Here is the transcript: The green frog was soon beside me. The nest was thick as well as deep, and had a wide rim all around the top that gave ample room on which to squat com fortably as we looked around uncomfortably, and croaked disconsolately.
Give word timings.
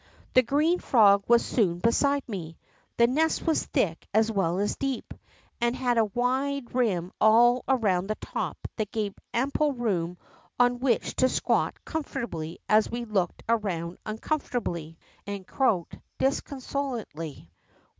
The 0.33 0.41
green 0.41 0.79
frog 0.79 1.25
was 1.27 1.45
soon 1.45 1.77
beside 1.77 2.27
me. 2.27 2.57
The 2.97 3.05
nest 3.05 3.45
was 3.45 3.67
thick 3.67 4.07
as 4.15 4.31
well 4.31 4.57
as 4.57 4.75
deep, 4.75 5.13
and 5.61 5.75
had 5.75 5.99
a 5.99 6.05
wide 6.05 6.73
rim 6.73 7.11
all 7.21 7.63
around 7.67 8.07
the 8.07 8.15
top 8.15 8.57
that 8.77 8.91
gave 8.91 9.13
ample 9.31 9.73
room 9.73 10.17
on 10.57 10.79
which 10.79 11.15
to 11.17 11.29
squat 11.29 11.75
com 11.85 12.03
fortably 12.03 12.57
as 12.67 12.89
we 12.89 13.05
looked 13.05 13.43
around 13.47 13.99
uncomfortably, 14.03 14.97
and 15.27 15.45
croaked 15.45 15.99
disconsolately. 16.17 17.47